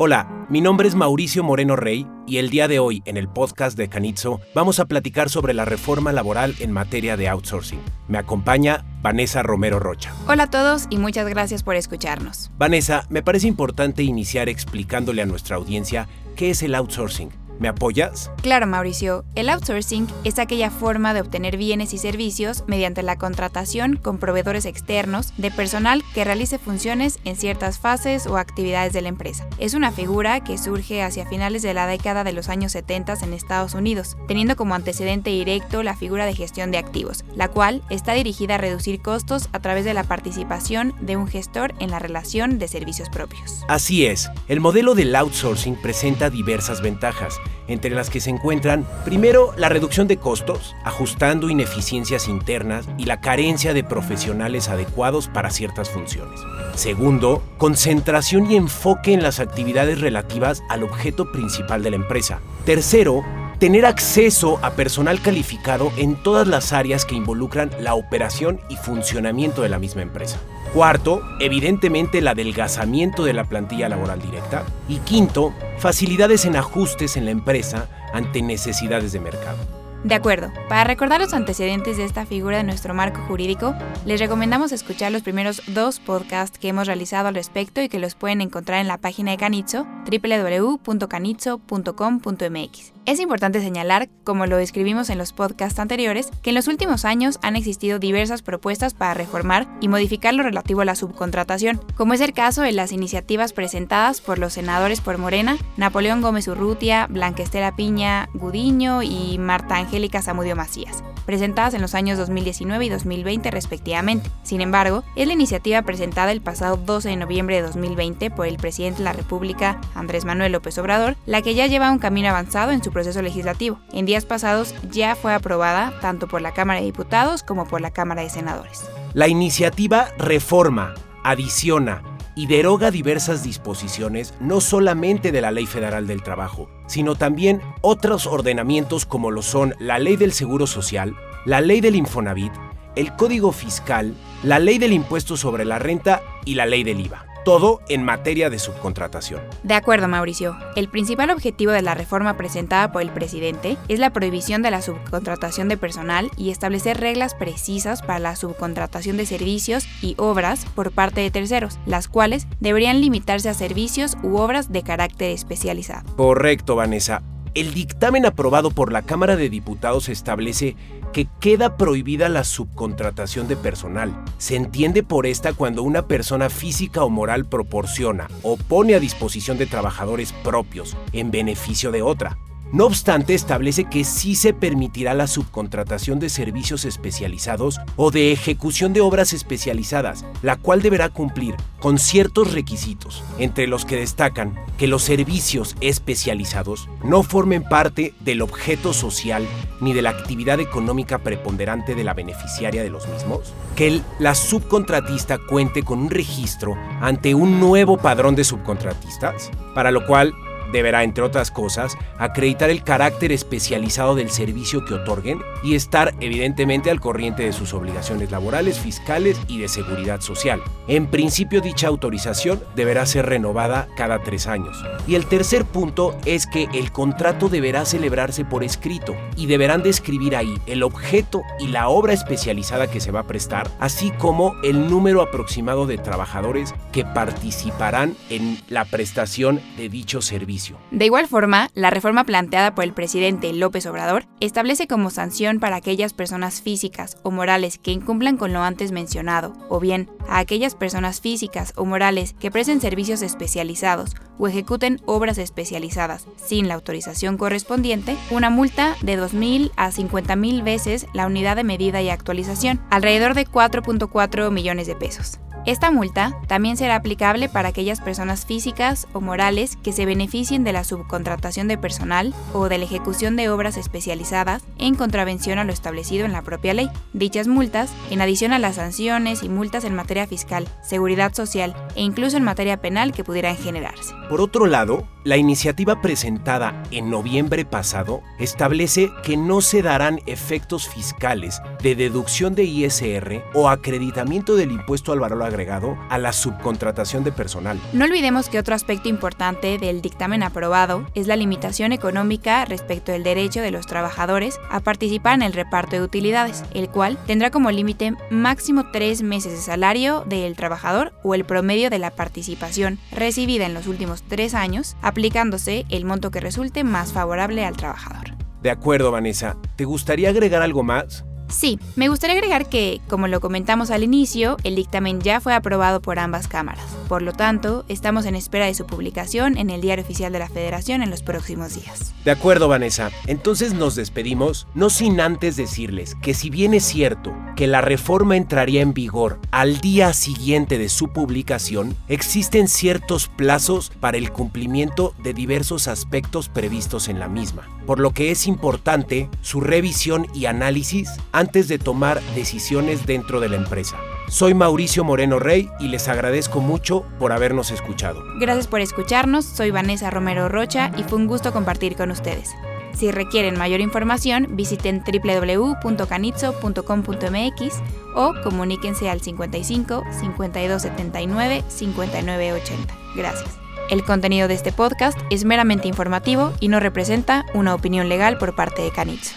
Hola, 0.00 0.46
mi 0.48 0.60
nombre 0.60 0.86
es 0.86 0.94
Mauricio 0.94 1.42
Moreno 1.42 1.74
Rey 1.74 2.06
y 2.24 2.36
el 2.36 2.50
día 2.50 2.68
de 2.68 2.78
hoy 2.78 3.02
en 3.04 3.16
el 3.16 3.28
podcast 3.28 3.76
de 3.76 3.88
Canitzo 3.88 4.40
vamos 4.54 4.78
a 4.78 4.84
platicar 4.84 5.28
sobre 5.28 5.54
la 5.54 5.64
reforma 5.64 6.12
laboral 6.12 6.54
en 6.60 6.70
materia 6.70 7.16
de 7.16 7.26
outsourcing. 7.26 7.80
Me 8.06 8.16
acompaña 8.16 8.84
Vanessa 9.02 9.42
Romero 9.42 9.80
Rocha. 9.80 10.14
Hola 10.28 10.44
a 10.44 10.50
todos 10.50 10.86
y 10.88 10.98
muchas 10.98 11.28
gracias 11.28 11.64
por 11.64 11.74
escucharnos. 11.74 12.52
Vanessa, 12.56 13.06
me 13.10 13.24
parece 13.24 13.48
importante 13.48 14.04
iniciar 14.04 14.48
explicándole 14.48 15.20
a 15.20 15.26
nuestra 15.26 15.56
audiencia 15.56 16.06
qué 16.36 16.50
es 16.50 16.62
el 16.62 16.76
outsourcing 16.76 17.30
¿Me 17.58 17.68
apoyas? 17.68 18.30
Claro, 18.42 18.66
Mauricio. 18.66 19.24
El 19.34 19.48
outsourcing 19.48 20.06
es 20.24 20.38
aquella 20.38 20.70
forma 20.70 21.14
de 21.14 21.20
obtener 21.20 21.56
bienes 21.56 21.92
y 21.92 21.98
servicios 21.98 22.64
mediante 22.66 23.02
la 23.02 23.16
contratación 23.16 23.96
con 23.96 24.18
proveedores 24.18 24.64
externos 24.64 25.32
de 25.36 25.50
personal 25.50 26.04
que 26.14 26.24
realice 26.24 26.58
funciones 26.58 27.18
en 27.24 27.36
ciertas 27.36 27.78
fases 27.78 28.26
o 28.26 28.36
actividades 28.36 28.92
de 28.92 29.02
la 29.02 29.08
empresa. 29.08 29.46
Es 29.58 29.74
una 29.74 29.90
figura 29.90 30.44
que 30.44 30.58
surge 30.58 31.02
hacia 31.02 31.26
finales 31.26 31.62
de 31.62 31.74
la 31.74 31.86
década 31.86 32.24
de 32.24 32.32
los 32.32 32.48
años 32.48 32.72
70 32.72 33.08
en 33.22 33.32
Estados 33.32 33.74
Unidos, 33.74 34.16
teniendo 34.26 34.54
como 34.56 34.74
antecedente 34.74 35.30
directo 35.30 35.82
la 35.82 35.96
figura 35.96 36.26
de 36.26 36.34
gestión 36.34 36.70
de 36.70 36.78
activos, 36.78 37.24
la 37.34 37.48
cual 37.48 37.82
está 37.90 38.12
dirigida 38.12 38.56
a 38.56 38.58
reducir 38.58 39.00
costos 39.00 39.48
a 39.52 39.60
través 39.60 39.84
de 39.84 39.94
la 39.94 40.04
participación 40.04 40.94
de 41.00 41.16
un 41.16 41.26
gestor 41.26 41.74
en 41.80 41.90
la 41.90 41.98
relación 41.98 42.58
de 42.58 42.68
servicios 42.68 43.08
propios. 43.08 43.64
Así 43.68 44.06
es, 44.06 44.30
el 44.48 44.60
modelo 44.60 44.94
del 44.94 45.14
outsourcing 45.16 45.76
presenta 45.76 46.30
diversas 46.30 46.82
ventajas 46.82 47.40
entre 47.68 47.90
las 47.90 48.10
que 48.10 48.20
se 48.20 48.30
encuentran, 48.30 48.86
primero, 49.04 49.52
la 49.56 49.68
reducción 49.68 50.08
de 50.08 50.16
costos, 50.16 50.74
ajustando 50.84 51.50
ineficiencias 51.50 52.28
internas 52.28 52.88
y 52.96 53.04
la 53.04 53.20
carencia 53.20 53.74
de 53.74 53.84
profesionales 53.84 54.68
adecuados 54.68 55.28
para 55.28 55.50
ciertas 55.50 55.90
funciones. 55.90 56.40
Segundo, 56.74 57.42
concentración 57.58 58.50
y 58.50 58.56
enfoque 58.56 59.12
en 59.12 59.22
las 59.22 59.40
actividades 59.40 60.00
relativas 60.00 60.62
al 60.68 60.82
objeto 60.82 61.30
principal 61.32 61.82
de 61.82 61.90
la 61.90 61.96
empresa. 61.96 62.40
Tercero, 62.64 63.24
tener 63.58 63.86
acceso 63.86 64.58
a 64.62 64.70
personal 64.70 65.20
calificado 65.20 65.92
en 65.96 66.14
todas 66.22 66.46
las 66.46 66.72
áreas 66.72 67.04
que 67.04 67.16
involucran 67.16 67.70
la 67.80 67.94
operación 67.94 68.60
y 68.68 68.76
funcionamiento 68.76 69.62
de 69.62 69.68
la 69.68 69.78
misma 69.78 70.02
empresa. 70.02 70.38
Cuarto, 70.72 71.22
evidentemente 71.40 72.18
el 72.18 72.28
adelgazamiento 72.28 73.24
de 73.24 73.32
la 73.32 73.44
plantilla 73.44 73.88
laboral 73.88 74.20
directa. 74.20 74.64
Y 74.88 74.98
quinto, 74.98 75.54
facilidades 75.78 76.44
en 76.44 76.56
ajustes 76.56 77.16
en 77.16 77.24
la 77.24 77.30
empresa 77.30 77.88
ante 78.12 78.42
necesidades 78.42 79.12
de 79.12 79.20
mercado. 79.20 79.77
De 80.04 80.14
acuerdo, 80.14 80.52
para 80.68 80.84
recordar 80.84 81.20
los 81.20 81.34
antecedentes 81.34 81.96
de 81.96 82.04
esta 82.04 82.24
figura 82.24 82.58
de 82.58 82.62
nuestro 82.62 82.94
marco 82.94 83.20
jurídico, 83.26 83.74
les 84.06 84.20
recomendamos 84.20 84.70
escuchar 84.70 85.10
los 85.10 85.22
primeros 85.22 85.60
dos 85.66 85.98
podcasts 85.98 86.56
que 86.56 86.68
hemos 86.68 86.86
realizado 86.86 87.26
al 87.28 87.34
respecto 87.34 87.82
y 87.82 87.88
que 87.88 87.98
los 87.98 88.14
pueden 88.14 88.40
encontrar 88.40 88.80
en 88.80 88.86
la 88.86 88.98
página 88.98 89.32
de 89.32 89.38
Canitzo, 89.38 89.88
www.canitzo.com.mx. 90.08 92.92
Es 93.06 93.20
importante 93.20 93.62
señalar, 93.62 94.10
como 94.22 94.44
lo 94.44 94.58
describimos 94.58 95.08
en 95.08 95.16
los 95.16 95.32
podcasts 95.32 95.78
anteriores, 95.78 96.28
que 96.42 96.50
en 96.50 96.56
los 96.56 96.68
últimos 96.68 97.06
años 97.06 97.38
han 97.42 97.56
existido 97.56 97.98
diversas 97.98 98.42
propuestas 98.42 98.92
para 98.92 99.14
reformar 99.14 99.66
y 99.80 99.88
modificar 99.88 100.34
lo 100.34 100.42
relativo 100.42 100.82
a 100.82 100.84
la 100.84 100.94
subcontratación, 100.94 101.80
como 101.96 102.12
es 102.12 102.20
el 102.20 102.34
caso 102.34 102.60
de 102.60 102.72
las 102.72 102.92
iniciativas 102.92 103.54
presentadas 103.54 104.20
por 104.20 104.38
los 104.38 104.52
senadores 104.52 105.00
por 105.00 105.16
Morena, 105.16 105.56
Napoleón 105.78 106.20
Gómez 106.20 106.48
Urrutia, 106.48 107.06
Blanquestela 107.08 107.76
Piña 107.76 108.28
Gudiño 108.34 109.02
y 109.02 109.38
Marta 109.38 109.78
Angélica 109.88 110.20
Zamudio 110.20 110.54
Macías, 110.54 111.02
presentadas 111.24 111.72
en 111.72 111.80
los 111.80 111.94
años 111.94 112.18
2019 112.18 112.84
y 112.84 112.88
2020 112.90 113.50
respectivamente. 113.50 114.30
Sin 114.42 114.60
embargo, 114.60 115.02
es 115.16 115.26
la 115.26 115.32
iniciativa 115.32 115.80
presentada 115.80 116.30
el 116.30 116.42
pasado 116.42 116.76
12 116.76 117.08
de 117.08 117.16
noviembre 117.16 117.56
de 117.56 117.62
2020 117.62 118.30
por 118.30 118.46
el 118.46 118.58
presidente 118.58 118.98
de 118.98 119.04
la 119.04 119.14
República, 119.14 119.80
Andrés 119.94 120.26
Manuel 120.26 120.52
López 120.52 120.76
Obrador, 120.76 121.16
la 121.24 121.40
que 121.40 121.54
ya 121.54 121.66
lleva 121.66 121.90
un 121.90 122.00
camino 122.00 122.28
avanzado 122.28 122.72
en 122.72 122.84
su 122.84 122.92
proceso 122.92 123.22
legislativo. 123.22 123.80
En 123.94 124.04
días 124.04 124.26
pasados 124.26 124.74
ya 124.90 125.16
fue 125.16 125.32
aprobada 125.32 125.98
tanto 126.02 126.28
por 126.28 126.42
la 126.42 126.52
Cámara 126.52 126.80
de 126.80 126.86
Diputados 126.86 127.42
como 127.42 127.66
por 127.66 127.80
la 127.80 127.90
Cámara 127.90 128.20
de 128.20 128.28
Senadores. 128.28 128.84
La 129.14 129.26
iniciativa 129.26 130.08
reforma, 130.18 130.92
adiciona 131.24 132.02
y 132.38 132.46
deroga 132.46 132.92
diversas 132.92 133.42
disposiciones 133.42 134.32
no 134.38 134.60
solamente 134.60 135.32
de 135.32 135.40
la 135.40 135.50
Ley 135.50 135.66
Federal 135.66 136.06
del 136.06 136.22
Trabajo, 136.22 136.70
sino 136.86 137.16
también 137.16 137.60
otros 137.80 138.28
ordenamientos 138.28 139.06
como 139.06 139.32
lo 139.32 139.42
son 139.42 139.74
la 139.80 139.98
Ley 139.98 140.14
del 140.14 140.32
Seguro 140.32 140.68
Social, 140.68 141.16
la 141.44 141.60
Ley 141.60 141.80
del 141.80 141.96
Infonavit, 141.96 142.52
el 142.94 143.12
Código 143.16 143.50
Fiscal, 143.50 144.14
la 144.44 144.60
Ley 144.60 144.78
del 144.78 144.92
Impuesto 144.92 145.36
sobre 145.36 145.64
la 145.64 145.80
Renta 145.80 146.22
y 146.44 146.54
la 146.54 146.66
Ley 146.66 146.84
del 146.84 147.00
IVA 147.00 147.27
todo 147.48 147.80
en 147.88 148.04
materia 148.04 148.50
de 148.50 148.58
subcontratación. 148.58 149.40
De 149.62 149.72
acuerdo, 149.72 150.06
Mauricio. 150.06 150.54
El 150.76 150.90
principal 150.90 151.30
objetivo 151.30 151.72
de 151.72 151.80
la 151.80 151.94
reforma 151.94 152.36
presentada 152.36 152.92
por 152.92 153.00
el 153.00 153.08
presidente 153.08 153.78
es 153.88 153.98
la 153.98 154.10
prohibición 154.10 154.60
de 154.60 154.70
la 154.70 154.82
subcontratación 154.82 155.66
de 155.70 155.78
personal 155.78 156.30
y 156.36 156.50
establecer 156.50 157.00
reglas 157.00 157.34
precisas 157.34 158.02
para 158.02 158.18
la 158.18 158.36
subcontratación 158.36 159.16
de 159.16 159.24
servicios 159.24 159.88
y 160.02 160.14
obras 160.18 160.66
por 160.74 160.92
parte 160.92 161.22
de 161.22 161.30
terceros, 161.30 161.78
las 161.86 162.06
cuales 162.06 162.46
deberían 162.60 163.00
limitarse 163.00 163.48
a 163.48 163.54
servicios 163.54 164.18
u 164.22 164.36
obras 164.36 164.70
de 164.70 164.82
carácter 164.82 165.30
especializado. 165.30 166.04
Correcto, 166.16 166.76
Vanessa. 166.76 167.22
El 167.58 167.74
dictamen 167.74 168.24
aprobado 168.24 168.70
por 168.70 168.92
la 168.92 169.02
Cámara 169.02 169.34
de 169.34 169.50
Diputados 169.50 170.08
establece 170.08 170.76
que 171.12 171.26
queda 171.40 171.76
prohibida 171.76 172.28
la 172.28 172.44
subcontratación 172.44 173.48
de 173.48 173.56
personal. 173.56 174.16
Se 174.38 174.54
entiende 174.54 175.02
por 175.02 175.26
esta 175.26 175.52
cuando 175.52 175.82
una 175.82 176.06
persona 176.06 176.50
física 176.50 177.02
o 177.02 177.10
moral 177.10 177.46
proporciona 177.46 178.28
o 178.44 178.56
pone 178.56 178.94
a 178.94 179.00
disposición 179.00 179.58
de 179.58 179.66
trabajadores 179.66 180.32
propios 180.44 180.96
en 181.12 181.32
beneficio 181.32 181.90
de 181.90 182.02
otra. 182.02 182.38
No 182.70 182.84
obstante, 182.84 183.32
establece 183.32 183.86
que 183.86 184.04
sí 184.04 184.34
se 184.34 184.52
permitirá 184.52 185.14
la 185.14 185.26
subcontratación 185.26 186.18
de 186.20 186.28
servicios 186.28 186.84
especializados 186.84 187.80
o 187.96 188.10
de 188.10 188.30
ejecución 188.30 188.92
de 188.92 189.00
obras 189.00 189.32
especializadas, 189.32 190.26
la 190.42 190.56
cual 190.56 190.82
deberá 190.82 191.08
cumplir 191.08 191.54
con 191.80 191.98
ciertos 191.98 192.52
requisitos, 192.52 193.24
entre 193.38 193.68
los 193.68 193.86
que 193.86 193.96
destacan 193.96 194.54
que 194.76 194.86
los 194.86 195.02
servicios 195.02 195.76
especializados 195.80 196.90
no 197.02 197.22
formen 197.22 197.62
parte 197.62 198.12
del 198.20 198.42
objeto 198.42 198.92
social 198.92 199.46
ni 199.80 199.94
de 199.94 200.02
la 200.02 200.10
actividad 200.10 200.60
económica 200.60 201.18
preponderante 201.18 201.94
de 201.94 202.04
la 202.04 202.12
beneficiaria 202.12 202.82
de 202.82 202.90
los 202.90 203.08
mismos, 203.08 203.54
que 203.76 204.02
la 204.18 204.34
subcontratista 204.34 205.38
cuente 205.38 205.84
con 205.84 206.00
un 206.00 206.10
registro 206.10 206.76
ante 207.00 207.34
un 207.34 207.60
nuevo 207.60 207.96
padrón 207.96 208.34
de 208.34 208.44
subcontratistas, 208.44 209.50
para 209.74 209.90
lo 209.90 210.04
cual 210.06 210.34
deberá, 210.72 211.04
entre 211.04 211.24
otras 211.24 211.50
cosas, 211.50 211.96
acreditar 212.18 212.70
el 212.70 212.82
carácter 212.82 213.32
especializado 213.32 214.14
del 214.14 214.30
servicio 214.30 214.84
que 214.84 214.94
otorguen 214.94 215.40
y 215.62 215.74
estar 215.74 216.14
evidentemente 216.20 216.90
al 216.90 217.00
corriente 217.00 217.44
de 217.44 217.52
sus 217.52 217.74
obligaciones 217.74 218.30
laborales, 218.30 218.78
fiscales 218.78 219.40
y 219.48 219.58
de 219.58 219.68
seguridad 219.68 220.20
social. 220.20 220.62
En 220.86 221.06
principio 221.06 221.60
dicha 221.60 221.88
autorización 221.88 222.60
deberá 222.74 223.06
ser 223.06 223.26
renovada 223.26 223.88
cada 223.96 224.22
tres 224.22 224.46
años. 224.46 224.76
Y 225.06 225.14
el 225.14 225.26
tercer 225.26 225.64
punto 225.64 226.16
es 226.24 226.46
que 226.46 226.68
el 226.74 226.92
contrato 226.92 227.48
deberá 227.48 227.84
celebrarse 227.84 228.44
por 228.44 228.64
escrito 228.64 229.16
y 229.36 229.46
deberán 229.46 229.82
describir 229.82 230.36
ahí 230.36 230.54
el 230.66 230.82
objeto 230.82 231.42
y 231.60 231.68
la 231.68 231.88
obra 231.88 232.12
especializada 232.12 232.90
que 232.90 233.00
se 233.00 233.10
va 233.10 233.20
a 233.20 233.26
prestar, 233.26 233.70
así 233.80 234.10
como 234.12 234.54
el 234.62 234.88
número 234.88 235.22
aproximado 235.22 235.86
de 235.86 235.98
trabajadores 235.98 236.74
que 236.92 237.04
participarán 237.04 238.16
en 238.30 238.58
la 238.68 238.84
prestación 238.84 239.60
de 239.76 239.88
dicho 239.88 240.20
servicio. 240.22 240.57
De 240.90 241.06
igual 241.06 241.26
forma, 241.26 241.70
la 241.74 241.90
reforma 241.90 242.24
planteada 242.24 242.74
por 242.74 242.84
el 242.84 242.92
presidente 242.92 243.52
López 243.52 243.86
Obrador 243.86 244.26
establece 244.40 244.86
como 244.86 245.10
sanción 245.10 245.60
para 245.60 245.76
aquellas 245.76 246.12
personas 246.12 246.62
físicas 246.62 247.16
o 247.22 247.30
morales 247.30 247.78
que 247.78 247.92
incumplan 247.92 248.36
con 248.36 248.52
lo 248.52 248.62
antes 248.62 248.92
mencionado, 248.92 249.52
o 249.68 249.80
bien 249.80 250.10
a 250.28 250.38
aquellas 250.38 250.74
personas 250.74 251.20
físicas 251.20 251.72
o 251.76 251.84
morales 251.84 252.34
que 252.38 252.50
presten 252.50 252.80
servicios 252.80 253.22
especializados 253.22 254.14
o 254.38 254.46
ejecuten 254.46 255.00
obras 255.04 255.38
especializadas 255.38 256.26
sin 256.36 256.68
la 256.68 256.74
autorización 256.74 257.36
correspondiente, 257.36 258.16
una 258.30 258.50
multa 258.50 258.96
de 259.02 259.18
2.000 259.18 259.72
a 259.76 259.90
50.000 259.90 260.62
veces 260.62 261.06
la 261.12 261.26
unidad 261.26 261.56
de 261.56 261.64
medida 261.64 262.02
y 262.02 262.10
actualización, 262.10 262.80
alrededor 262.90 263.34
de 263.34 263.46
4.4 263.46 264.50
millones 264.50 264.86
de 264.86 264.96
pesos. 264.96 265.40
Esta 265.66 265.90
multa 265.90 266.34
también 266.46 266.76
será 266.76 266.96
aplicable 266.96 267.48
para 267.48 267.68
aquellas 267.68 268.00
personas 268.00 268.46
físicas 268.46 269.06
o 269.12 269.20
morales 269.20 269.76
que 269.76 269.92
se 269.92 270.06
beneficien 270.06 270.64
de 270.64 270.72
la 270.72 270.84
subcontratación 270.84 271.68
de 271.68 271.76
personal 271.76 272.34
o 272.52 272.68
de 272.68 272.78
la 272.78 272.84
ejecución 272.84 273.36
de 273.36 273.50
obras 273.50 273.76
especializadas 273.76 274.62
en 274.78 274.94
contravención 274.94 275.58
a 275.58 275.64
lo 275.64 275.72
establecido 275.72 276.24
en 276.24 276.32
la 276.32 276.42
propia 276.42 276.74
ley. 276.74 276.90
Dichas 277.12 277.48
multas, 277.48 277.92
en 278.10 278.20
adición 278.20 278.52
a 278.52 278.58
las 278.58 278.76
sanciones 278.76 279.42
y 279.42 279.48
multas 279.48 279.84
en 279.84 279.94
materia 279.94 280.26
fiscal, 280.26 280.66
seguridad 280.82 281.34
social 281.34 281.74
e 281.94 282.02
incluso 282.02 282.36
en 282.36 282.44
materia 282.44 282.80
penal 282.80 283.12
que 283.12 283.24
pudieran 283.24 283.56
generarse. 283.56 284.14
Por 284.28 284.40
otro 284.40 284.66
lado, 284.66 285.06
La 285.28 285.36
iniciativa 285.36 286.00
presentada 286.00 286.82
en 286.90 287.10
noviembre 287.10 287.66
pasado 287.66 288.22
establece 288.38 289.10
que 289.22 289.36
no 289.36 289.60
se 289.60 289.82
darán 289.82 290.20
efectos 290.24 290.88
fiscales 290.88 291.60
de 291.82 291.94
deducción 291.94 292.54
de 292.54 292.64
ISR 292.64 293.44
o 293.52 293.68
acreditamiento 293.68 294.56
del 294.56 294.70
impuesto 294.70 295.12
al 295.12 295.20
valor 295.20 295.42
agregado 295.42 295.98
a 296.08 296.16
la 296.16 296.32
subcontratación 296.32 297.24
de 297.24 297.32
personal. 297.32 297.78
No 297.92 298.06
olvidemos 298.06 298.48
que 298.48 298.58
otro 298.58 298.74
aspecto 298.74 299.10
importante 299.10 299.76
del 299.76 300.00
dictamen 300.00 300.42
aprobado 300.42 301.06
es 301.14 301.26
la 301.26 301.36
limitación 301.36 301.92
económica 301.92 302.64
respecto 302.64 303.12
del 303.12 303.22
derecho 303.22 303.60
de 303.60 303.70
los 303.70 303.86
trabajadores 303.86 304.58
a 304.70 304.80
participar 304.80 305.34
en 305.34 305.42
el 305.42 305.52
reparto 305.52 305.96
de 305.96 306.02
utilidades, 306.02 306.64
el 306.72 306.88
cual 306.88 307.18
tendrá 307.26 307.50
como 307.50 307.70
límite 307.70 308.14
máximo 308.30 308.86
tres 308.94 309.20
meses 309.20 309.52
de 309.52 309.58
salario 309.58 310.24
del 310.26 310.56
trabajador 310.56 311.12
o 311.22 311.34
el 311.34 311.44
promedio 311.44 311.90
de 311.90 311.98
la 311.98 312.12
participación 312.12 312.98
recibida 313.12 313.66
en 313.66 313.74
los 313.74 313.88
últimos 313.88 314.22
tres 314.22 314.54
años, 314.54 314.96
aplicándose 315.18 315.84
el 315.88 316.04
monto 316.04 316.30
que 316.30 316.38
resulte 316.38 316.84
más 316.84 317.12
favorable 317.12 317.64
al 317.64 317.76
trabajador. 317.76 318.36
De 318.62 318.70
acuerdo, 318.70 319.10
Vanessa. 319.10 319.56
¿Te 319.74 319.84
gustaría 319.84 320.28
agregar 320.28 320.62
algo 320.62 320.84
más? 320.84 321.24
Sí, 321.48 321.80
me 321.96 322.08
gustaría 322.08 322.36
agregar 322.36 322.68
que, 322.68 323.00
como 323.08 323.26
lo 323.26 323.40
comentamos 323.40 323.90
al 323.90 324.04
inicio, 324.04 324.58
el 324.64 324.76
dictamen 324.76 325.20
ya 325.20 325.40
fue 325.40 325.54
aprobado 325.54 326.00
por 326.00 326.18
ambas 326.18 326.46
cámaras. 326.46 326.84
Por 327.08 327.22
lo 327.22 327.32
tanto, 327.32 327.86
estamos 327.88 328.26
en 328.26 328.34
espera 328.34 328.66
de 328.66 328.74
su 328.74 328.86
publicación 328.86 329.56
en 329.56 329.70
el 329.70 329.80
Diario 329.80 330.04
Oficial 330.04 330.30
de 330.30 330.40
la 330.40 330.48
Federación 330.48 331.02
en 331.02 331.10
los 331.10 331.22
próximos 331.22 331.74
días. 331.74 332.12
De 332.24 332.30
acuerdo, 332.30 332.68
Vanessa. 332.68 333.10
Entonces 333.26 333.72
nos 333.72 333.94
despedimos, 333.94 334.66
no 334.74 334.90
sin 334.90 335.20
antes 335.20 335.56
decirles 335.56 336.14
que 336.20 336.34
si 336.34 336.50
bien 336.50 336.74
es 336.74 336.84
cierto 336.84 337.34
que 337.56 337.66
la 337.66 337.80
reforma 337.80 338.36
entraría 338.36 338.82
en 338.82 338.92
vigor 338.92 339.40
al 339.50 339.80
día 339.80 340.12
siguiente 340.12 340.76
de 340.76 340.90
su 340.90 341.08
publicación, 341.08 341.96
existen 342.08 342.68
ciertos 342.68 343.28
plazos 343.28 343.90
para 344.00 344.18
el 344.18 344.30
cumplimiento 344.30 345.14
de 345.22 345.32
diversos 345.32 345.88
aspectos 345.88 346.50
previstos 346.50 347.08
en 347.08 347.18
la 347.18 347.28
misma, 347.28 347.66
por 347.88 347.98
lo 348.00 348.10
que 348.10 348.30
es 348.30 348.46
importante 348.46 349.30
su 349.40 349.62
revisión 349.62 350.26
y 350.34 350.44
análisis 350.44 351.08
antes 351.32 351.68
de 351.68 351.78
tomar 351.78 352.20
decisiones 352.34 353.06
dentro 353.06 353.40
de 353.40 353.48
la 353.48 353.56
empresa. 353.56 353.96
Soy 354.28 354.52
Mauricio 354.52 355.04
Moreno 355.04 355.38
Rey 355.38 355.70
y 355.80 355.88
les 355.88 356.06
agradezco 356.06 356.60
mucho 356.60 357.06
por 357.18 357.32
habernos 357.32 357.70
escuchado. 357.70 358.22
Gracias 358.38 358.66
por 358.66 358.82
escucharnos, 358.82 359.46
soy 359.46 359.70
Vanessa 359.70 360.10
Romero 360.10 360.50
Rocha 360.50 360.92
y 360.98 361.04
fue 361.04 361.16
un 361.16 361.28
gusto 361.28 361.50
compartir 361.50 361.96
con 361.96 362.10
ustedes. 362.10 362.50
Si 362.92 363.10
requieren 363.10 363.56
mayor 363.56 363.80
información, 363.80 364.48
visiten 364.50 365.02
www.canitzo.com.mx 365.02 367.74
o 368.14 368.34
comuníquense 368.44 369.08
al 369.08 369.22
55 369.22 370.04
5279 370.20 371.64
5980. 371.68 372.94
Gracias. 373.16 373.67
El 373.88 374.04
contenido 374.04 374.48
de 374.48 374.54
este 374.54 374.70
podcast 374.70 375.18
es 375.30 375.44
meramente 375.44 375.88
informativo 375.88 376.52
y 376.60 376.68
no 376.68 376.78
representa 376.78 377.46
una 377.54 377.74
opinión 377.74 378.08
legal 378.10 378.36
por 378.36 378.54
parte 378.54 378.82
de 378.82 378.90
Canitzo. 378.90 379.34